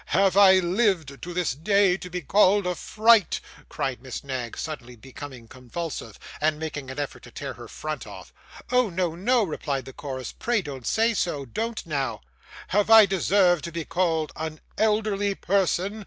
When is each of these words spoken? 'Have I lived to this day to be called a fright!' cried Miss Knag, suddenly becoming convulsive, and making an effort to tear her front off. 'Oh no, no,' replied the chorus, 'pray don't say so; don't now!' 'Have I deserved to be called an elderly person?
'Have 0.07 0.35
I 0.35 0.53
lived 0.57 1.21
to 1.21 1.31
this 1.31 1.51
day 1.53 1.95
to 1.95 2.09
be 2.09 2.21
called 2.23 2.65
a 2.65 2.73
fright!' 2.73 3.39
cried 3.69 4.01
Miss 4.01 4.23
Knag, 4.23 4.57
suddenly 4.57 4.95
becoming 4.95 5.47
convulsive, 5.47 6.17
and 6.41 6.57
making 6.57 6.89
an 6.89 6.97
effort 6.97 7.21
to 7.21 7.29
tear 7.31 7.53
her 7.53 7.67
front 7.67 8.07
off. 8.07 8.33
'Oh 8.71 8.89
no, 8.89 9.13
no,' 9.13 9.43
replied 9.43 9.85
the 9.85 9.93
chorus, 9.93 10.31
'pray 10.31 10.63
don't 10.63 10.87
say 10.87 11.13
so; 11.13 11.45
don't 11.45 11.85
now!' 11.85 12.21
'Have 12.69 12.89
I 12.89 13.05
deserved 13.05 13.63
to 13.65 13.71
be 13.71 13.85
called 13.85 14.31
an 14.35 14.59
elderly 14.75 15.35
person? 15.35 15.99